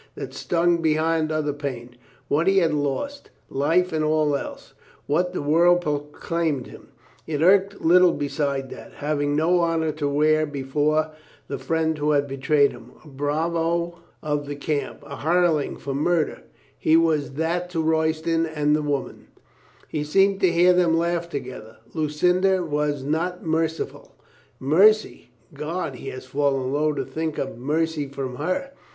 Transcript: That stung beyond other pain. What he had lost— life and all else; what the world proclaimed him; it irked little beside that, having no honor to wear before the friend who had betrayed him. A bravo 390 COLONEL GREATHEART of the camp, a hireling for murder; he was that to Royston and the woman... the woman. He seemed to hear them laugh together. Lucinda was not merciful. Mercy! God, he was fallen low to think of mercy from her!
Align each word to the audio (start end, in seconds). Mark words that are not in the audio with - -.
That 0.15 0.33
stung 0.33 0.81
beyond 0.81 1.31
other 1.31 1.53
pain. 1.53 1.95
What 2.27 2.47
he 2.47 2.57
had 2.57 2.73
lost— 2.73 3.29
life 3.65 3.93
and 3.93 4.03
all 4.03 4.35
else; 4.35 4.73
what 5.05 5.31
the 5.31 5.43
world 5.43 5.81
proclaimed 5.81 6.65
him; 6.65 6.87
it 7.27 7.43
irked 7.43 7.81
little 7.81 8.11
beside 8.11 8.71
that, 8.71 8.93
having 8.93 9.35
no 9.35 9.59
honor 9.59 9.91
to 9.91 10.09
wear 10.09 10.47
before 10.47 11.11
the 11.47 11.59
friend 11.59 11.99
who 11.99 12.13
had 12.13 12.27
betrayed 12.27 12.71
him. 12.71 12.93
A 13.05 13.07
bravo 13.09 13.99
390 14.21 14.25
COLONEL 14.25 14.39
GREATHEART 14.39 14.39
of 14.39 14.47
the 14.47 14.55
camp, 14.55 15.03
a 15.05 15.15
hireling 15.17 15.77
for 15.77 15.93
murder; 15.93 16.41
he 16.79 16.97
was 16.97 17.33
that 17.33 17.69
to 17.69 17.79
Royston 17.79 18.47
and 18.47 18.75
the 18.75 18.81
woman... 18.81 18.81
the 19.11 19.13
woman. 19.19 19.27
He 19.87 20.03
seemed 20.03 20.39
to 20.41 20.51
hear 20.51 20.73
them 20.73 20.97
laugh 20.97 21.29
together. 21.29 21.77
Lucinda 21.93 22.63
was 22.63 23.03
not 23.03 23.45
merciful. 23.45 24.15
Mercy! 24.59 25.29
God, 25.53 25.93
he 25.97 26.09
was 26.09 26.25
fallen 26.25 26.73
low 26.73 26.91
to 26.91 27.05
think 27.05 27.37
of 27.37 27.59
mercy 27.59 28.07
from 28.07 28.37
her! 28.37 28.71